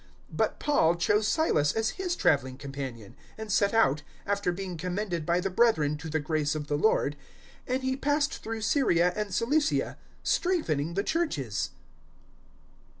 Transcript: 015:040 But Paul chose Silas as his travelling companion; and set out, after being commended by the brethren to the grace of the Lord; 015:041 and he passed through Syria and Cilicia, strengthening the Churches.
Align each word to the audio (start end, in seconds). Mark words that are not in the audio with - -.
015:040 0.31 0.37
But 0.37 0.59
Paul 0.59 0.95
chose 0.95 1.27
Silas 1.27 1.73
as 1.73 1.91
his 1.91 2.15
travelling 2.15 2.57
companion; 2.57 3.15
and 3.37 3.51
set 3.51 3.71
out, 3.71 4.01
after 4.25 4.51
being 4.51 4.75
commended 4.75 5.27
by 5.27 5.39
the 5.39 5.51
brethren 5.51 5.95
to 5.97 6.09
the 6.09 6.17
grace 6.19 6.55
of 6.55 6.65
the 6.65 6.75
Lord; 6.75 7.15
015:041 7.67 7.73
and 7.75 7.83
he 7.83 7.95
passed 7.95 8.41
through 8.41 8.61
Syria 8.61 9.13
and 9.15 9.31
Cilicia, 9.31 9.99
strengthening 10.23 10.95
the 10.95 11.03
Churches. 11.03 11.69